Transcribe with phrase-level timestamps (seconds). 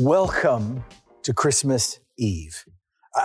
[0.00, 0.84] Welcome
[1.22, 2.64] to Christmas Eve.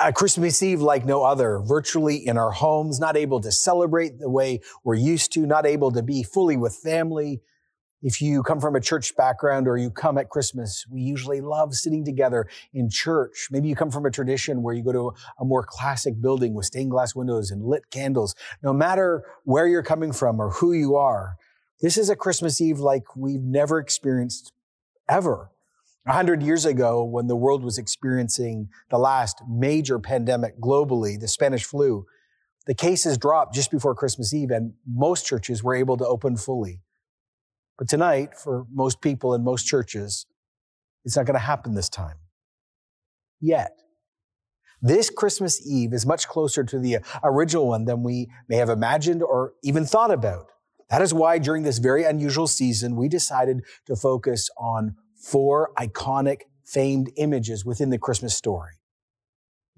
[0.04, 4.30] A Christmas Eve like no other, virtually in our homes, not able to celebrate the
[4.30, 7.41] way we're used to, not able to be fully with family.
[8.04, 11.73] If you come from a church background or you come at Christmas, we usually love
[11.73, 13.48] sitting together in church.
[13.49, 16.67] Maybe you come from a tradition where you go to a more classic building with
[16.67, 18.36] stained glass windows and lit candles.
[18.62, 21.36] No matter where you're coming from or who you are,
[21.81, 24.54] this is a Christmas Eve like we've never experienced
[25.09, 25.49] ever.
[26.08, 31.27] A hundred years ago, when the world was experiencing the last major pandemic globally, the
[31.27, 32.05] Spanish flu,
[32.66, 36.81] the cases dropped just before Christmas Eve and most churches were able to open fully.
[37.77, 40.26] But tonight, for most people in most churches,
[41.05, 42.18] it's not going to happen this time.
[43.40, 43.71] Yet.
[44.81, 49.21] This Christmas Eve is much closer to the original one than we may have imagined
[49.21, 50.48] or even thought about.
[50.90, 56.41] That is why during this very unusual season, we decided to focus on four iconic,
[56.65, 58.73] famed images within the Christmas story.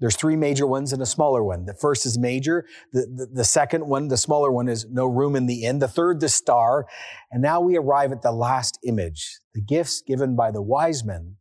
[0.02, 1.64] There's three major ones and a smaller one.
[1.64, 2.66] The first is major.
[2.92, 5.78] The, the, the, second one, the smaller one, is no room in the inn.
[5.78, 6.86] The third, the star.
[7.30, 11.36] And now we arrive at the last image, the gifts given by the wise men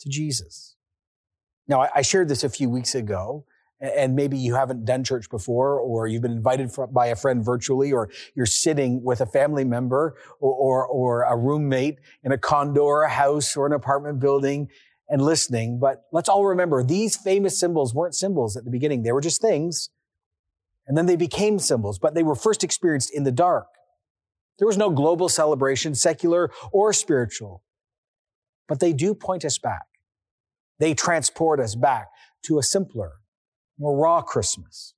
[0.00, 0.76] to Jesus.
[1.66, 3.44] Now, I, I shared this a few weeks ago,
[3.80, 7.92] and maybe you haven't done church before, or you've been invited by a friend virtually,
[7.92, 12.82] or you're sitting with a family member or, or, or a roommate in a condo
[12.82, 14.68] or a house or an apartment building
[15.08, 15.78] and listening.
[15.78, 19.02] But let's all remember these famous symbols weren't symbols at the beginning.
[19.02, 19.90] They were just things.
[20.86, 23.66] And then they became symbols, but they were first experienced in the dark.
[24.58, 27.62] There was no global celebration, secular or spiritual.
[28.68, 29.82] But they do point us back.
[30.78, 32.08] They transport us back
[32.44, 33.12] to a simpler,
[33.78, 34.94] more raw Christmas.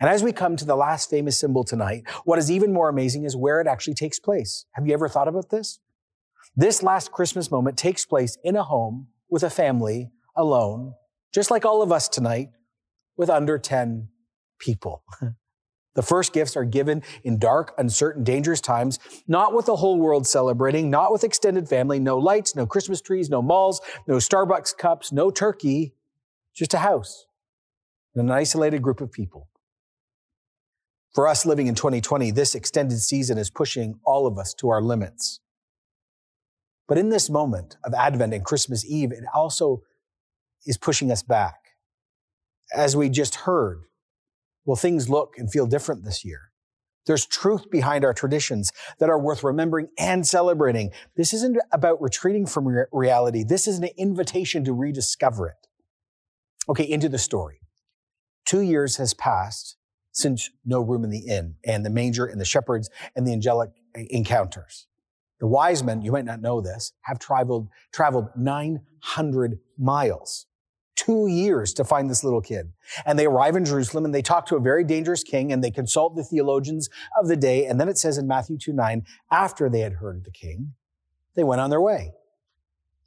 [0.00, 3.24] And as we come to the last famous symbol tonight, what is even more amazing
[3.24, 4.66] is where it actually takes place.
[4.72, 5.78] Have you ever thought about this?
[6.54, 10.94] This last Christmas moment takes place in a home with a family alone,
[11.32, 12.50] just like all of us tonight,
[13.16, 14.08] with under 10
[14.58, 15.02] people.
[15.94, 20.26] The first gifts are given in dark, uncertain, dangerous times, not with the whole world
[20.26, 25.10] celebrating, not with extended family, no lights, no Christmas trees, no malls, no Starbucks cups,
[25.10, 25.94] no turkey,
[26.54, 27.24] just a house
[28.16, 29.48] and an isolated group of people.
[31.14, 34.82] For us living in 2020, this extended season is pushing all of us to our
[34.82, 35.40] limits.
[36.88, 39.82] But in this moment of Advent and Christmas Eve, it also
[40.66, 41.56] is pushing us back.
[42.74, 43.82] As we just heard,
[44.64, 46.50] will things look and feel different this year?
[47.06, 50.90] There's truth behind our traditions that are worth remembering and celebrating.
[51.16, 53.44] This isn't about retreating from re- reality.
[53.44, 55.68] This is an invitation to rediscover it.
[56.68, 57.60] Okay, into the story.
[58.46, 59.76] Two years has passed
[60.12, 63.70] since No Room in the Inn and the manger and the shepherds and the angelic
[63.94, 64.86] encounters.
[65.40, 70.46] The wise men, you might not know this, have traveled, traveled 900 miles,
[70.94, 72.72] two years to find this little kid.
[73.04, 75.70] And they arrive in Jerusalem and they talk to a very dangerous king and they
[75.70, 76.88] consult the theologians
[77.20, 77.66] of the day.
[77.66, 80.72] And then it says in Matthew 2 9, after they had heard the king,
[81.34, 82.12] they went on their way.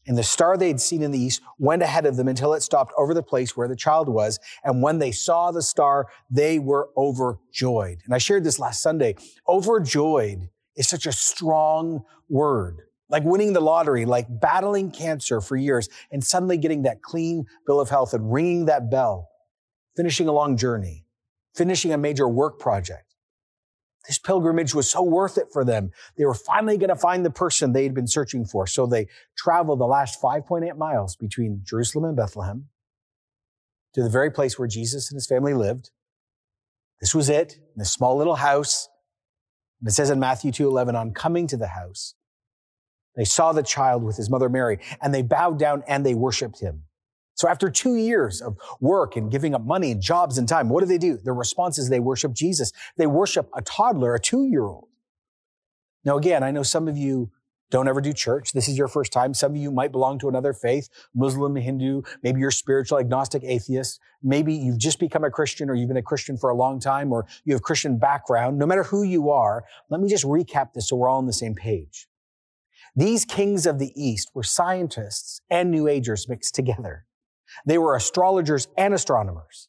[0.07, 2.63] And the star they had seen in the east went ahead of them until it
[2.63, 4.39] stopped over the place where the child was.
[4.63, 7.99] And when they saw the star, they were overjoyed.
[8.05, 9.15] And I shared this last Sunday.
[9.47, 12.81] Overjoyed is such a strong word.
[13.09, 17.79] Like winning the lottery, like battling cancer for years and suddenly getting that clean bill
[17.79, 19.29] of health and ringing that bell,
[19.95, 21.05] finishing a long journey,
[21.55, 23.08] finishing a major work project
[24.07, 25.91] this pilgrimage was so worth it for them.
[26.17, 28.65] They were finally going to find the person they had been searching for.
[28.65, 32.65] So they traveled the last 5.8 miles between Jerusalem and Bethlehem
[33.93, 35.91] to the very place where Jesus and his family lived.
[37.01, 38.89] This was it, in this small little house.
[39.79, 42.15] And it says in Matthew 2:11, on coming to the house,
[43.15, 46.59] they saw the child with his mother Mary, and they bowed down and they worshiped
[46.59, 46.83] him.
[47.39, 50.81] So after two years of work and giving up money and jobs and time, what
[50.81, 51.15] do they do?
[51.23, 52.73] Their response is they worship Jesus.
[52.97, 54.89] They worship a toddler, a two year old.
[56.03, 57.31] Now, again, I know some of you
[57.71, 58.51] don't ever do church.
[58.51, 59.33] This is your first time.
[59.33, 62.01] Some of you might belong to another faith, Muslim, Hindu.
[62.23, 64.01] Maybe you're spiritual, agnostic, atheist.
[64.21, 67.13] Maybe you've just become a Christian or you've been a Christian for a long time
[67.13, 68.59] or you have Christian background.
[68.59, 71.31] No matter who you are, let me just recap this so we're all on the
[71.31, 72.09] same page.
[72.97, 77.05] These kings of the East were scientists and New Agers mixed together.
[77.65, 79.67] They were astrologers and astronomers.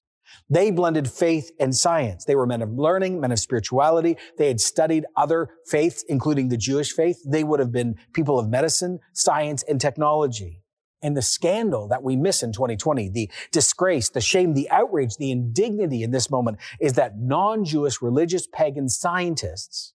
[0.49, 2.25] They blended faith and science.
[2.25, 4.17] They were men of learning, men of spirituality.
[4.37, 7.21] They had studied other faiths, including the Jewish faith.
[7.25, 10.63] They would have been people of medicine, science, and technology.
[11.03, 15.31] And the scandal that we miss in 2020, the disgrace, the shame, the outrage, the
[15.31, 19.95] indignity in this moment is that non-Jewish religious pagan scientists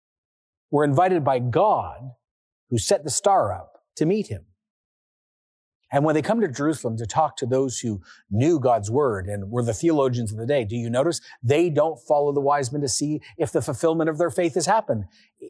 [0.71, 2.11] were invited by God,
[2.69, 4.45] who set the star up, to meet him.
[5.91, 9.51] And when they come to Jerusalem to talk to those who knew God's word and
[9.51, 12.81] were the theologians of the day, do you notice they don't follow the wise men
[12.81, 15.05] to see if the fulfillment of their faith has happened?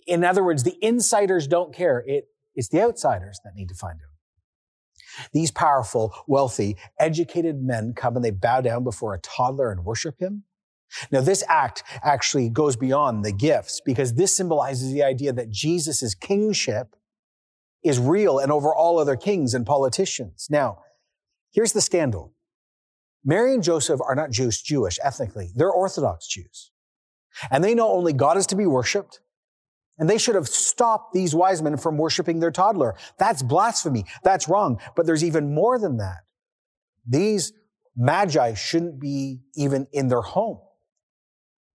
[0.06, 2.04] In other words, the insiders don't care.
[2.06, 4.10] It, it's the outsiders that need to find him.
[5.34, 10.20] These powerful, wealthy, educated men come and they bow down before a toddler and worship
[10.20, 10.44] him.
[11.12, 16.14] Now, this act actually goes beyond the gifts because this symbolizes the idea that Jesus'
[16.14, 16.96] kingship
[17.86, 20.48] is real and over all other kings and politicians.
[20.50, 20.80] Now,
[21.52, 22.34] here's the scandal.
[23.24, 25.52] Mary and Joseph are not Jews, Jewish ethnically.
[25.56, 26.72] They're Orthodox Jews.
[27.52, 29.20] And they know only God is to be worshiped.
[29.98, 32.96] And they should have stopped these wise men from worshiping their toddler.
[33.18, 34.06] That's blasphemy.
[34.24, 34.80] That's wrong.
[34.96, 36.24] But there's even more than that.
[37.08, 37.54] These
[37.96, 40.60] magi shouldn't be even in their home.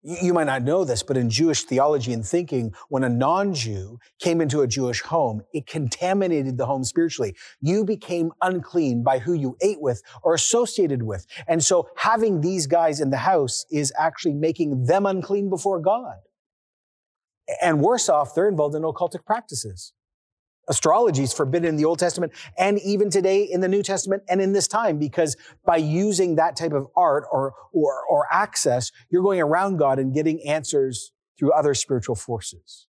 [0.03, 4.41] You might not know this, but in Jewish theology and thinking, when a non-Jew came
[4.41, 7.35] into a Jewish home, it contaminated the home spiritually.
[7.61, 11.27] You became unclean by who you ate with or associated with.
[11.49, 16.19] And so having these guys in the house is actually making them unclean before God.
[17.61, 19.95] And worse off, they're involved in occultic practices.
[20.69, 24.41] Astrology is forbidden in the Old Testament and even today in the New Testament and
[24.41, 29.23] in this time because by using that type of art or, or, or access, you're
[29.23, 32.87] going around God and getting answers through other spiritual forces.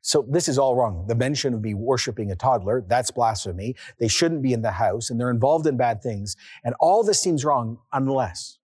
[0.00, 1.06] So this is all wrong.
[1.08, 2.84] The men shouldn't be worshiping a toddler.
[2.86, 3.74] That's blasphemy.
[3.98, 6.36] They shouldn't be in the house and they're involved in bad things.
[6.64, 8.58] And all this seems wrong unless,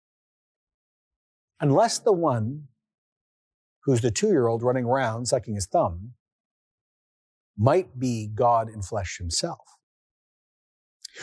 [1.60, 2.68] unless the one
[3.84, 6.12] who's the two year old running around sucking his thumb
[7.62, 9.60] might be God in flesh himself.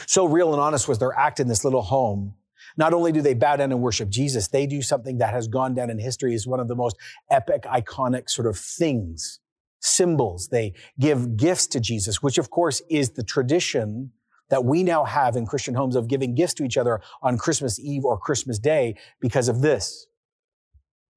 [0.08, 2.36] So real and honest was their act in this little home.
[2.78, 5.74] Not only do they bow down and worship Jesus, they do something that has gone
[5.74, 6.96] down in history as one of the most
[7.30, 9.40] epic, iconic sort of things,
[9.82, 10.48] symbols.
[10.50, 14.12] They give gifts to Jesus, which of course is the tradition
[14.50, 17.80] that we now have in Christian homes of giving gifts to each other on Christmas
[17.80, 20.08] Eve or Christmas Day because of this.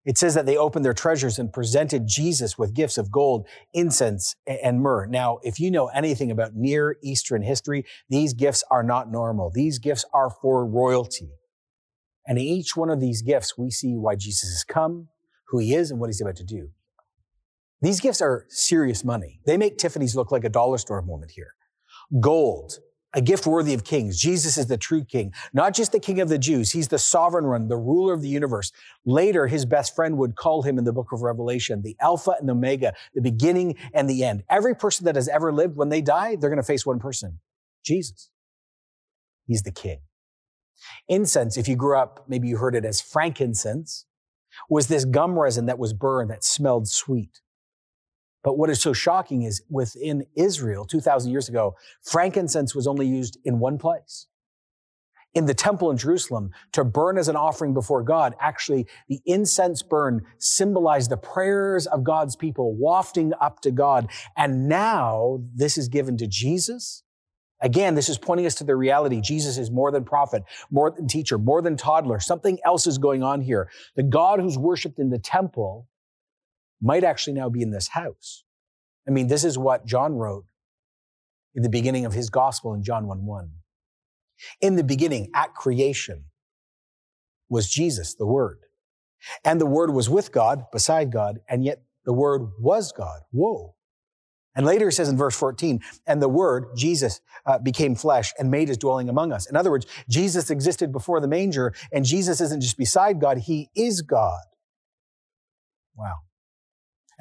[0.04, 4.34] It says that they opened their treasures and presented Jesus with gifts of gold, incense,
[4.46, 5.06] and myrrh.
[5.06, 9.50] Now, if you know anything about Near Eastern history, these gifts are not normal.
[9.54, 11.30] These gifts are for royalty.
[12.26, 15.08] And in each one of these gifts, we see why Jesus has come,
[15.48, 16.70] who he is, and what he's about to do.
[17.80, 19.40] These gifts are serious money.
[19.46, 21.54] They make Tiffany's look like a dollar store moment here.
[22.20, 22.78] Gold,
[23.14, 24.18] a gift worthy of kings.
[24.18, 26.72] Jesus is the true king, not just the king of the Jews.
[26.72, 28.72] He's the sovereign one, the ruler of the universe.
[29.04, 32.48] Later, his best friend would call him in the book of Revelation, the Alpha and
[32.48, 34.44] the Omega, the beginning and the end.
[34.48, 37.40] Every person that has ever lived, when they die, they're going to face one person,
[37.84, 38.30] Jesus.
[39.46, 40.00] He's the king.
[41.08, 44.06] Incense, if you grew up, maybe you heard it as frankincense,
[44.68, 47.41] was this gum resin that was burned that smelled sweet.
[48.42, 53.38] But what is so shocking is within Israel, 2,000 years ago, frankincense was only used
[53.44, 54.26] in one place.
[55.34, 59.82] In the temple in Jerusalem, to burn as an offering before God, actually, the incense
[59.82, 64.10] burn symbolized the prayers of God's people wafting up to God.
[64.36, 67.02] And now this is given to Jesus.
[67.62, 69.20] Again, this is pointing us to the reality.
[69.22, 72.18] Jesus is more than prophet, more than teacher, more than toddler.
[72.18, 73.70] Something else is going on here.
[73.94, 75.86] The God who's worshiped in the temple
[76.82, 78.44] might actually now be in this house.
[79.06, 80.44] I mean, this is what John wrote
[81.54, 83.50] in the beginning of his gospel in John 1 1.
[84.60, 86.24] In the beginning, at creation,
[87.48, 88.60] was Jesus, the Word.
[89.44, 93.20] And the Word was with God, beside God, and yet the Word was God.
[93.30, 93.76] Whoa.
[94.54, 98.50] And later he says in verse 14, and the Word, Jesus, uh, became flesh and
[98.50, 99.46] made his dwelling among us.
[99.46, 103.70] In other words, Jesus existed before the manger, and Jesus isn't just beside God, he
[103.76, 104.42] is God.
[105.96, 106.16] Wow.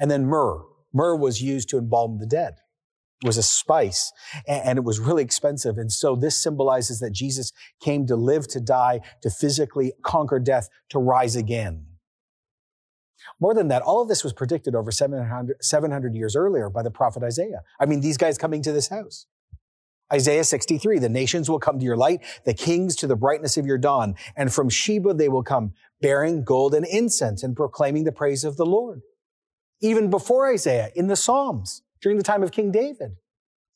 [0.02, 0.64] And then myrrh.
[0.92, 2.54] Myrrh was used to embalm the dead.
[3.22, 4.12] It was a spice
[4.48, 5.78] and it was really expensive.
[5.78, 10.68] And so this symbolizes that Jesus came to live, to die, to physically conquer death,
[10.88, 11.86] to rise again.
[13.40, 16.90] More than that, all of this was predicted over 700, 700 years earlier by the
[16.90, 17.62] prophet Isaiah.
[17.78, 19.26] I mean, these guys coming to this house.
[20.12, 23.66] Isaiah 63, the nations will come to your light, the kings to the brightness of
[23.66, 24.16] your dawn.
[24.36, 28.56] And from Sheba they will come, bearing gold and incense and proclaiming the praise of
[28.56, 29.02] the Lord
[29.82, 33.16] even before Isaiah in the Psalms during the time of King David.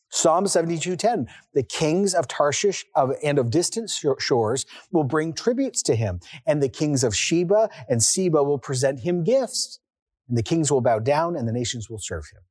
[0.08, 2.84] Psalm 72:10, the kings of Tarshish
[3.22, 8.02] and of distant shores will bring tributes to him, and the kings of Sheba and
[8.02, 9.80] Seba will present him gifts,
[10.28, 12.42] and the kings will bow down and the nations will serve him.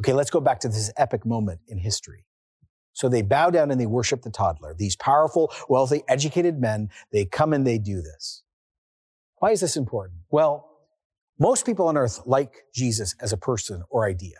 [0.00, 2.26] Okay, let's go back to this epic moment in history.
[2.94, 4.74] So they bow down and they worship the toddler.
[4.74, 8.42] These powerful, wealthy, educated men, they come and they do this.
[9.36, 10.20] Why is this important?
[10.30, 10.68] Well,
[11.38, 14.36] most people on earth like Jesus as a person or idea.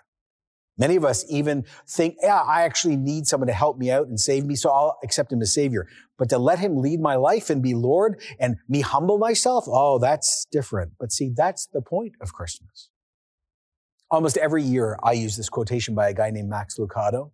[0.77, 4.19] Many of us even think, yeah, I actually need someone to help me out and
[4.19, 5.87] save me, so I'll accept him as savior.
[6.19, 9.99] But to let him lead my life and be Lord and me humble myself, oh,
[9.99, 10.93] that's different.
[10.99, 12.91] But see, that's the point of Christmas.
[14.11, 17.31] Almost every year, I use this quotation by a guy named Max Lucado.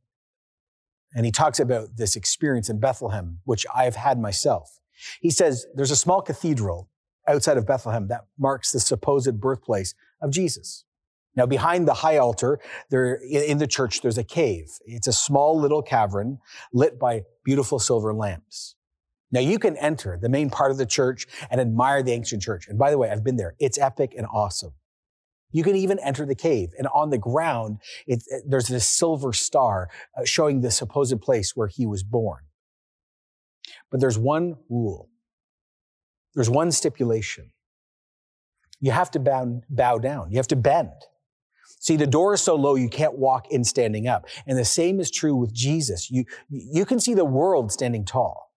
[1.14, 4.78] And he talks about this experience in Bethlehem, which I've had myself.
[5.20, 6.89] He says there's a small cathedral
[7.30, 10.84] outside of Bethlehem that marks the supposed birthplace of Jesus.
[11.36, 12.58] Now, behind the high altar,
[12.90, 14.68] there in the church, there's a cave.
[14.84, 16.38] It's a small little cavern
[16.72, 18.74] lit by beautiful silver lamps.
[19.30, 22.66] Now, you can enter the main part of the church and admire the ancient church.
[22.66, 23.54] And by the way, I've been there.
[23.60, 24.72] It's epic and awesome.
[25.52, 29.32] You can even enter the cave, and on the ground, it, it, there's this silver
[29.32, 32.42] star uh, showing the supposed place where he was born.
[33.90, 35.08] But there's one rule.
[36.34, 37.50] There's one stipulation.
[38.80, 40.30] You have to bow, bow down.
[40.30, 40.90] You have to bend.
[41.80, 44.26] See, the door is so low you can't walk in standing up.
[44.46, 46.10] And the same is true with Jesus.
[46.10, 48.52] You, you can see the world standing tall.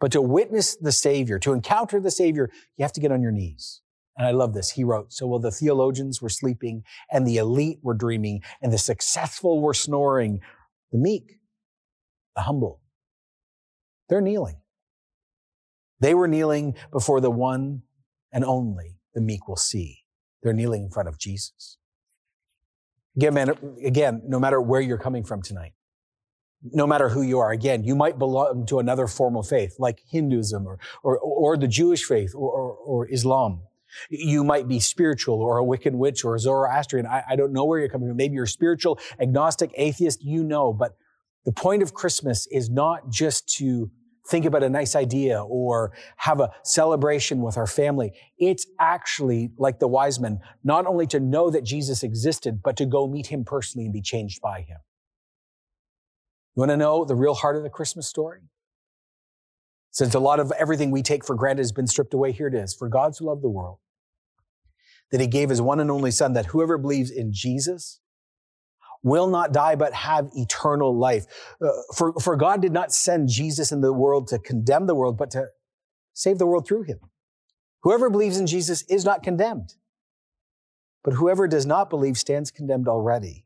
[0.00, 3.32] But to witness the Savior, to encounter the Savior, you have to get on your
[3.32, 3.80] knees.
[4.16, 4.70] And I love this.
[4.70, 8.78] He wrote, so while the theologians were sleeping and the elite were dreaming and the
[8.78, 10.40] successful were snoring,
[10.92, 11.38] the meek,
[12.36, 12.80] the humble,
[14.08, 14.56] they're kneeling.
[16.00, 17.82] They were kneeling before the one
[18.32, 20.00] and only the meek will see.
[20.42, 21.78] They're kneeling in front of Jesus.
[23.16, 23.50] Again, man,
[23.84, 25.72] again, no matter where you're coming from tonight,
[26.72, 30.00] no matter who you are, again, you might belong to another form of faith, like
[30.10, 33.62] Hinduism or, or, or the Jewish faith or, or, or Islam.
[34.10, 37.06] You might be spiritual or a Wiccan witch or a Zoroastrian.
[37.06, 38.16] I, I don't know where you're coming from.
[38.16, 40.72] Maybe you're spiritual, agnostic, atheist, you know.
[40.72, 40.96] But
[41.44, 43.90] the point of Christmas is not just to
[44.28, 48.12] think about a nice idea or have a celebration with our family.
[48.38, 52.86] It's actually like the wise men, not only to know that Jesus existed, but to
[52.86, 54.78] go meet him personally and be changed by him.
[56.56, 58.40] You want to know the real heart of the Christmas story?
[59.90, 62.54] Since a lot of everything we take for granted has been stripped away, here it
[62.54, 62.74] is.
[62.74, 63.78] For God so loved the world
[65.12, 68.00] that he gave his one and only son that whoever believes in Jesus
[69.04, 71.26] will not die, but have eternal life.
[71.62, 75.16] Uh, for, for God did not send Jesus in the world to condemn the world,
[75.16, 75.48] but to
[76.14, 76.98] save the world through him.
[77.82, 79.74] Whoever believes in Jesus is not condemned,
[81.04, 83.44] but whoever does not believe stands condemned already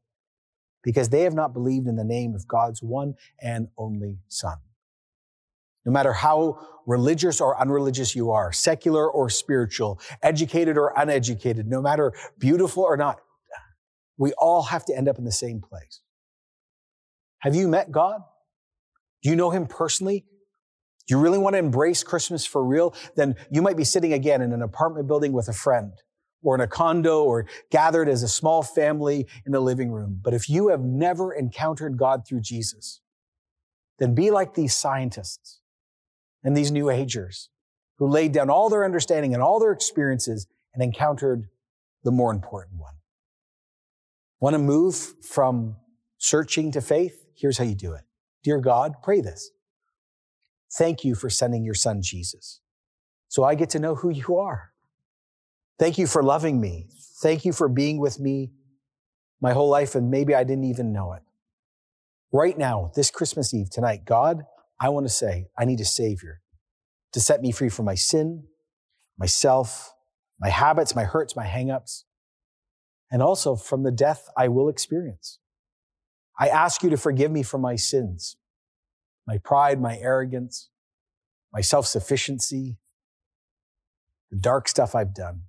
[0.85, 4.59] because they have not believed in the name of God's one and only son.
[5.85, 11.83] No matter how religious or unreligious you are, secular or spiritual, educated or uneducated, no
[11.83, 13.21] matter beautiful or not,
[14.19, 16.01] we all have to end up in the same place.
[17.39, 18.21] Have you met God?
[19.23, 20.25] Do you know Him personally?
[21.07, 22.95] Do you really want to embrace Christmas for real?
[23.17, 25.93] Then you might be sitting again in an apartment building with a friend
[26.43, 30.21] or in a condo or gathered as a small family in the living room.
[30.23, 33.01] But if you have never encountered God through Jesus,
[33.99, 35.61] then be like these scientists
[36.45, 37.49] and these new agers
[37.99, 41.49] who laid down all their understanding and all their experiences and encountered
[42.05, 42.95] the more important one.
[44.41, 45.77] Want to move from
[46.19, 47.27] searching to faith?
[47.35, 48.03] Here's how you do it.
[48.45, 49.51] Dear God, pray this.
[50.77, 52.61] Thank you for sending your son Jesus.
[53.29, 54.71] So I get to know who you are.
[55.79, 56.89] Thank you for loving me.
[57.21, 58.53] Thank you for being with me
[59.41, 61.23] my whole life, and maybe I didn't even know it.
[62.33, 64.45] Right now, this Christmas Eve, tonight, God,
[64.81, 66.41] I want to say, I need a Savior
[67.13, 68.45] to set me free from my sin,
[69.17, 69.95] myself,
[70.41, 72.03] my habits, my hurts, my hangups
[73.11, 75.39] and also from the death I will experience.
[76.39, 78.37] I ask you to forgive me for my sins,
[79.27, 80.71] my pride, my arrogance,
[81.53, 82.79] my self sufficiency,
[84.31, 85.43] the dark stuff I've done.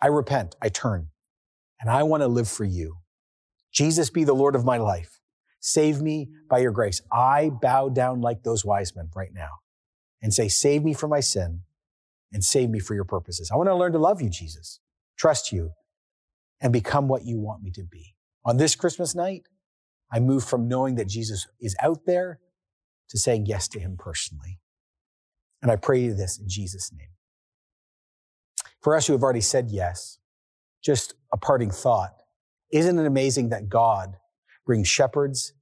[0.00, 1.08] I repent, I turn,
[1.80, 2.98] and I want to live for you.
[3.72, 5.20] Jesus be the Lord of my life.
[5.60, 7.00] Save me by your grace.
[7.12, 9.50] I bow down like those wise men right now
[10.22, 11.62] and say, Save me from my sin
[12.32, 13.50] and save me for your purposes.
[13.52, 14.80] I want to learn to love you, Jesus,
[15.18, 15.72] trust you,
[16.60, 18.14] and become what you want me to be.
[18.44, 19.42] On this Christmas night,
[20.10, 22.40] I move from knowing that Jesus is out there
[23.10, 24.58] to saying yes to him personally.
[25.62, 27.08] And I pray you this in Jesus' name.
[28.80, 30.18] For us who have already said yes,
[30.84, 32.14] just a parting thought.
[32.72, 34.16] Isn't it amazing that God
[34.64, 35.52] brings shepherds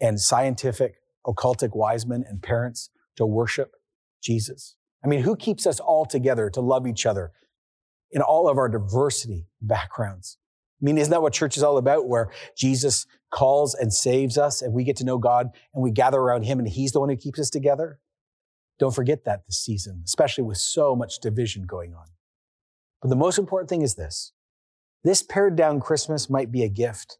[0.00, 3.76] and scientific, occultic wise men and parents to worship
[4.20, 4.74] Jesus?
[5.04, 7.32] I mean, who keeps us all together to love each other
[8.10, 10.38] in all of our diversity backgrounds?
[10.82, 12.08] I mean, isn't that what church is all about?
[12.08, 16.18] Where Jesus calls and saves us and we get to know God and we gather
[16.18, 18.00] around him and he's the one who keeps us together?
[18.80, 22.06] Don't forget that this season, especially with so much division going on.
[23.00, 24.32] But the most important thing is this.
[25.04, 27.18] This pared down Christmas might be a gift,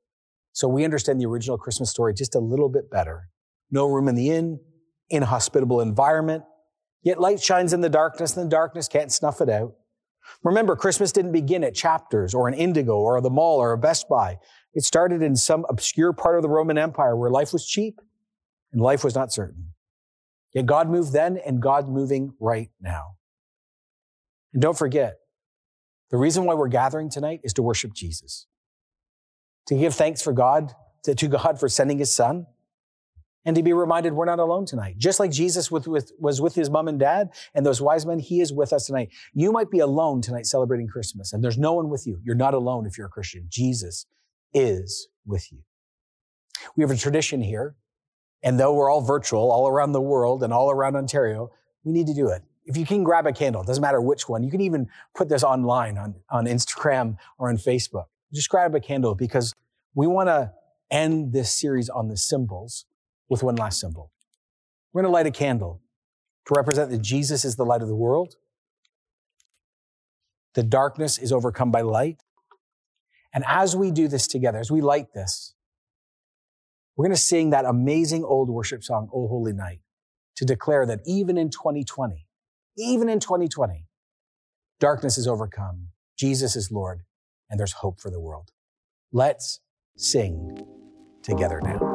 [0.53, 3.29] so we understand the original Christmas story just a little bit better.
[3.71, 4.61] No room in the inn,
[5.09, 6.45] inhospitable environment,
[7.03, 9.75] yet light shines in the darkness and the darkness can't snuff it out.
[10.43, 14.09] Remember, Christmas didn't begin at Chapters or an Indigo or the mall or a Best
[14.09, 14.39] Buy.
[14.75, 18.01] It started in some obscure part of the Roman Empire where life was cheap
[18.73, 19.73] and life was not certain.
[20.53, 23.17] Yet God moved then and God's moving right now.
[24.53, 25.19] And don't forget,
[26.11, 28.47] the reason why we're gathering tonight is to worship Jesus,
[29.67, 30.73] to give thanks for God,
[31.05, 32.47] to, to God for sending his son,
[33.45, 34.99] and to be reminded we're not alone tonight.
[34.99, 38.19] Just like Jesus with, with, was with his mom and dad and those wise men,
[38.19, 39.11] he is with us tonight.
[39.33, 42.21] You might be alone tonight celebrating Christmas, and there's no one with you.
[42.23, 43.47] You're not alone if you're a Christian.
[43.49, 44.07] Jesus
[44.55, 45.59] is with you.
[46.77, 47.75] We have a tradition here
[48.43, 51.51] and though we're all virtual all around the world and all around Ontario,
[51.85, 52.43] we need to do it.
[52.65, 55.29] If you can grab a candle, it doesn't matter which one, you can even put
[55.29, 58.07] this online on, on Instagram or on Facebook.
[58.33, 59.53] Just grab a candle because
[59.95, 60.53] we want to
[60.91, 62.87] end this series on the symbols
[63.33, 64.13] with one last symbol.
[64.93, 65.81] We're going to light a candle
[66.47, 68.35] to represent that Jesus is the light of the world.
[70.55, 72.23] The darkness is overcome by light.
[73.33, 75.55] And as we do this together, as we light this,
[76.95, 79.81] we're going to sing that amazing old worship song, O Holy Night,
[80.37, 82.27] to declare that even in 2020,
[82.77, 83.87] even in 2020,
[84.79, 87.05] darkness is overcome, Jesus is Lord,
[87.49, 88.51] and there's hope for the world.
[89.11, 89.61] Let's
[89.97, 90.59] sing
[91.23, 91.92] together now.